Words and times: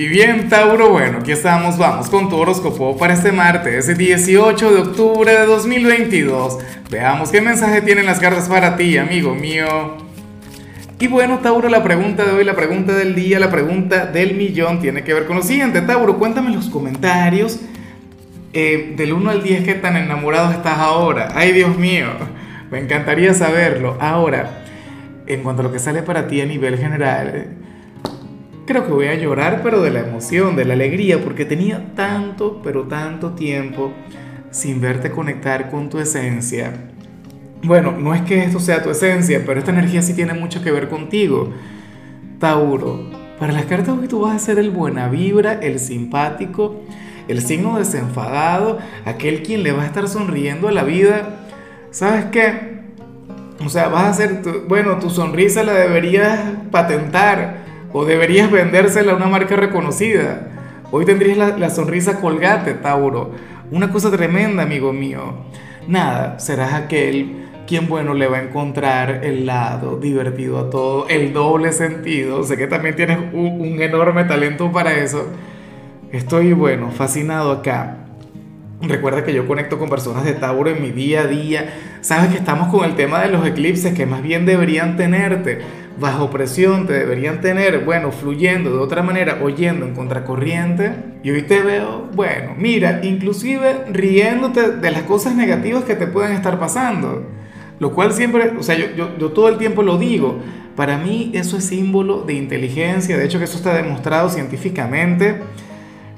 Y 0.00 0.06
bien, 0.06 0.48
Tauro, 0.48 0.90
bueno, 0.90 1.18
aquí 1.18 1.32
estamos, 1.32 1.76
vamos 1.76 2.08
con 2.08 2.28
tu 2.28 2.36
horóscopo 2.36 2.96
para 2.96 3.14
este 3.14 3.32
martes, 3.32 3.98
18 3.98 4.72
de 4.72 4.80
octubre 4.80 5.32
de 5.32 5.44
2022. 5.44 6.58
Veamos 6.88 7.32
qué 7.32 7.40
mensaje 7.40 7.80
tienen 7.80 8.06
las 8.06 8.20
cartas 8.20 8.48
para 8.48 8.76
ti, 8.76 8.96
amigo 8.96 9.34
mío. 9.34 9.96
Y 11.00 11.08
bueno, 11.08 11.40
Tauro, 11.40 11.68
la 11.68 11.82
pregunta 11.82 12.24
de 12.24 12.30
hoy, 12.30 12.44
la 12.44 12.54
pregunta 12.54 12.94
del 12.94 13.16
día, 13.16 13.40
la 13.40 13.50
pregunta 13.50 14.06
del 14.06 14.36
millón 14.36 14.78
tiene 14.78 15.02
que 15.02 15.12
ver 15.12 15.26
con 15.26 15.34
lo 15.34 15.42
siguiente. 15.42 15.80
Tauro, 15.80 16.16
cuéntame 16.16 16.50
en 16.50 16.54
los 16.54 16.70
comentarios 16.70 17.58
eh, 18.52 18.94
del 18.96 19.12
1 19.12 19.30
al 19.30 19.42
10 19.42 19.64
qué 19.64 19.74
tan 19.74 19.96
enamorado 19.96 20.52
estás 20.52 20.78
ahora. 20.78 21.30
Ay, 21.34 21.50
Dios 21.50 21.76
mío, 21.76 22.06
me 22.70 22.78
encantaría 22.78 23.34
saberlo. 23.34 23.98
Ahora, 24.00 24.62
en 25.26 25.42
cuanto 25.42 25.62
a 25.62 25.64
lo 25.64 25.72
que 25.72 25.80
sale 25.80 26.04
para 26.04 26.28
ti 26.28 26.40
a 26.40 26.46
nivel 26.46 26.78
general, 26.78 27.57
creo 28.68 28.84
que 28.84 28.92
voy 28.92 29.06
a 29.06 29.14
llorar, 29.14 29.62
pero 29.62 29.80
de 29.80 29.90
la 29.90 30.00
emoción, 30.00 30.54
de 30.54 30.66
la 30.66 30.74
alegría, 30.74 31.24
porque 31.24 31.46
tenía 31.46 31.94
tanto, 31.94 32.60
pero 32.62 32.82
tanto 32.82 33.30
tiempo 33.30 33.92
sin 34.50 34.78
verte 34.78 35.10
conectar 35.10 35.70
con 35.70 35.88
tu 35.88 35.98
esencia. 35.98 36.74
Bueno, 37.62 37.92
no 37.92 38.14
es 38.14 38.20
que 38.22 38.44
esto 38.44 38.60
sea 38.60 38.82
tu 38.82 38.90
esencia, 38.90 39.42
pero 39.46 39.58
esta 39.58 39.70
energía 39.70 40.02
sí 40.02 40.12
tiene 40.12 40.34
mucho 40.34 40.62
que 40.62 40.70
ver 40.70 40.90
contigo. 40.90 41.50
Tauro, 42.38 43.10
para 43.38 43.54
las 43.54 43.64
cartas 43.64 43.96
hoy 43.98 44.06
tú 44.06 44.20
vas 44.20 44.36
a 44.36 44.38
ser 44.38 44.58
el 44.58 44.68
buena 44.68 45.08
vibra, 45.08 45.54
el 45.54 45.80
simpático, 45.80 46.82
el 47.26 47.40
signo 47.40 47.78
desenfadado, 47.78 48.80
aquel 49.06 49.42
quien 49.42 49.62
le 49.62 49.72
va 49.72 49.84
a 49.84 49.86
estar 49.86 50.06
sonriendo 50.08 50.68
a 50.68 50.72
la 50.72 50.84
vida. 50.84 51.46
¿Sabes 51.90 52.26
qué? 52.26 52.82
O 53.64 53.70
sea, 53.70 53.88
vas 53.88 54.10
a 54.10 54.12
ser, 54.12 54.42
bueno, 54.68 54.98
tu 54.98 55.08
sonrisa 55.08 55.62
la 55.62 55.72
deberías 55.72 56.38
patentar 56.70 57.67
o 57.92 58.04
deberías 58.04 58.50
vendérsela 58.50 59.12
a 59.12 59.16
una 59.16 59.26
marca 59.26 59.56
reconocida. 59.56 60.48
Hoy 60.90 61.04
tendrías 61.04 61.58
la, 61.58 61.70
sonrisa 61.70 62.20
colgate, 62.20 62.74
Tauro. 62.74 63.32
Una 63.70 63.90
cosa 63.90 64.10
tremenda, 64.10 64.62
amigo 64.62 64.92
mío. 64.92 65.44
Nada, 65.86 66.38
serás 66.38 66.72
aquel 66.72 67.46
quien, 67.66 67.86
bueno, 67.86 68.14
le 68.14 68.26
va 68.26 68.38
a 68.38 68.42
encontrar 68.42 69.24
el 69.24 69.44
lado 69.44 69.98
divertido 69.98 70.58
a 70.58 70.70
todo, 70.70 71.06
el 71.08 71.34
doble 71.34 71.72
sentido. 71.72 72.42
Sé 72.42 72.56
que 72.56 72.66
también 72.66 72.96
tienes 72.96 73.18
un, 73.34 73.60
un 73.60 73.82
enorme 73.82 74.24
talento 74.24 74.72
para 74.72 74.94
eso. 74.94 75.26
Estoy, 76.10 76.54
bueno, 76.54 76.90
fascinado 76.90 77.52
acá. 77.52 77.98
Recuerda 78.80 79.24
que 79.24 79.34
yo 79.34 79.46
conecto 79.46 79.78
con 79.78 79.90
personas 79.90 80.24
de 80.24 80.32
Tauro 80.32 80.70
en 80.70 80.80
mi 80.80 80.90
día 80.90 81.22
a 81.22 81.26
día. 81.26 81.74
Sabes 82.00 82.30
que 82.30 82.38
estamos 82.38 82.68
con 82.68 82.84
el 82.84 82.94
tema 82.94 83.20
de 83.20 83.28
los 83.28 83.46
eclipses 83.46 83.92
que 83.92 84.06
más 84.06 84.22
bien 84.22 84.46
deberían 84.46 84.96
tenerte 84.96 85.60
bajo 85.98 86.30
presión, 86.30 86.86
te 86.86 86.92
deberían 86.92 87.40
tener, 87.40 87.84
bueno, 87.84 88.12
fluyendo 88.12 88.70
de 88.70 88.78
otra 88.78 89.02
manera, 89.02 89.38
oyendo 89.42 89.86
en 89.86 89.94
contracorriente. 89.94 90.92
Y 91.22 91.30
hoy 91.30 91.42
te 91.42 91.60
veo, 91.60 92.08
bueno, 92.14 92.54
mira, 92.56 93.00
inclusive 93.02 93.84
riéndote 93.90 94.70
de 94.72 94.90
las 94.90 95.02
cosas 95.02 95.34
negativas 95.34 95.84
que 95.84 95.94
te 95.94 96.06
pueden 96.06 96.32
estar 96.32 96.58
pasando. 96.58 97.26
Lo 97.80 97.92
cual 97.92 98.12
siempre, 98.12 98.52
o 98.58 98.62
sea, 98.62 98.76
yo, 98.76 98.86
yo, 98.96 99.16
yo 99.18 99.30
todo 99.30 99.48
el 99.48 99.58
tiempo 99.58 99.82
lo 99.82 99.98
digo, 99.98 100.38
para 100.76 100.98
mí 100.98 101.32
eso 101.34 101.56
es 101.56 101.64
símbolo 101.64 102.22
de 102.22 102.34
inteligencia, 102.34 103.16
de 103.16 103.24
hecho 103.24 103.38
que 103.38 103.44
eso 103.44 103.56
está 103.56 103.74
demostrado 103.74 104.28
científicamente. 104.28 105.42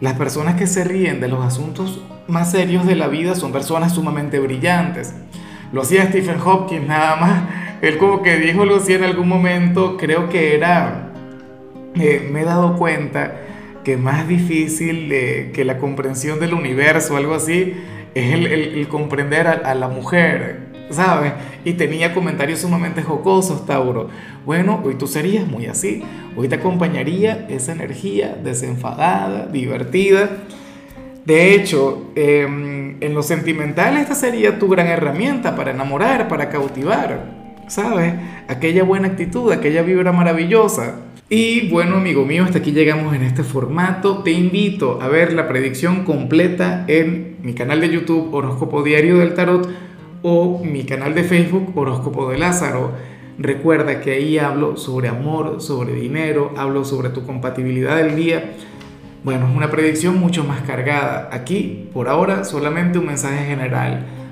Las 0.00 0.14
personas 0.14 0.56
que 0.56 0.66
se 0.66 0.84
ríen 0.84 1.20
de 1.20 1.28
los 1.28 1.44
asuntos 1.44 2.02
más 2.28 2.50
serios 2.52 2.86
de 2.86 2.94
la 2.94 3.08
vida 3.08 3.34
son 3.34 3.52
personas 3.52 3.94
sumamente 3.94 4.38
brillantes. 4.38 5.14
Lo 5.72 5.82
hacía 5.82 6.06
Stephen 6.06 6.40
Hopkins 6.40 6.86
nada 6.86 7.16
más 7.16 7.42
él 7.82 7.98
como 7.98 8.22
que 8.22 8.36
dijo 8.38 8.62
algo 8.62 8.76
así 8.76 8.94
en 8.94 9.04
algún 9.04 9.28
momento, 9.28 9.96
creo 9.96 10.28
que 10.28 10.54
era, 10.54 11.12
eh, 11.94 12.28
me 12.30 12.42
he 12.42 12.44
dado 12.44 12.76
cuenta 12.76 13.36
que 13.84 13.96
más 13.96 14.28
difícil 14.28 15.08
que 15.08 15.64
la 15.64 15.78
comprensión 15.78 16.40
del 16.40 16.54
universo, 16.54 17.16
algo 17.16 17.34
así, 17.34 17.74
es 18.14 18.34
el, 18.34 18.88
comprender 18.88 19.46
a, 19.46 19.74
la 19.74 19.88
mujer, 19.88 20.68
¿sabes? 20.90 21.32
Y 21.64 21.74
tenía 21.74 22.14
comentarios 22.14 22.60
sumamente 22.60 23.02
jocosos, 23.02 23.64
Tauro. 23.64 24.08
Bueno, 24.44 24.80
hoy 24.84 24.96
tú 24.96 25.06
serías 25.06 25.46
muy 25.46 25.66
así. 25.66 26.02
Hoy 26.36 26.48
te 26.48 26.56
acompañaría 26.56 27.46
esa 27.48 27.72
energía 27.72 28.36
desenfadada, 28.42 29.46
divertida. 29.46 30.28
De 31.24 31.54
hecho, 31.54 32.10
em, 32.16 32.96
en 33.02 33.14
lo 33.14 33.22
sentimental 33.22 33.96
esta 33.98 34.14
sería 34.14 34.58
tu 34.58 34.68
gran 34.68 34.86
herramienta 34.86 35.54
para 35.54 35.70
enamorar, 35.70 36.28
para 36.28 36.48
cautivar. 36.48 37.37
¿Sabes? 37.68 38.14
Aquella 38.48 38.82
buena 38.82 39.08
actitud, 39.08 39.52
aquella 39.52 39.82
vibra 39.82 40.12
maravillosa. 40.12 40.96
Y 41.30 41.68
bueno, 41.68 41.96
amigo 41.96 42.24
mío, 42.24 42.44
hasta 42.44 42.58
aquí 42.58 42.72
llegamos 42.72 43.14
en 43.14 43.22
este 43.22 43.42
formato. 43.42 44.22
Te 44.22 44.32
invito 44.32 44.98
a 45.02 45.08
ver 45.08 45.34
la 45.34 45.46
predicción 45.46 46.04
completa 46.04 46.84
en 46.88 47.36
mi 47.42 47.52
canal 47.52 47.80
de 47.80 47.90
YouTube 47.90 48.32
Horóscopo 48.32 48.82
Diario 48.82 49.18
del 49.18 49.34
Tarot 49.34 49.68
o 50.22 50.62
mi 50.64 50.84
canal 50.84 51.14
de 51.14 51.24
Facebook 51.24 51.76
Horóscopo 51.76 52.30
de 52.30 52.38
Lázaro. 52.38 52.92
Recuerda 53.38 54.00
que 54.00 54.12
ahí 54.12 54.38
hablo 54.38 54.76
sobre 54.76 55.08
amor, 55.08 55.60
sobre 55.60 55.92
dinero, 55.92 56.52
hablo 56.56 56.84
sobre 56.84 57.10
tu 57.10 57.24
compatibilidad 57.24 57.96
del 57.98 58.16
día. 58.16 58.52
Bueno, 59.22 59.48
es 59.48 59.56
una 59.56 59.70
predicción 59.70 60.18
mucho 60.18 60.44
más 60.44 60.62
cargada. 60.62 61.28
Aquí, 61.30 61.88
por 61.92 62.08
ahora, 62.08 62.44
solamente 62.44 62.98
un 62.98 63.06
mensaje 63.06 63.44
general 63.44 64.06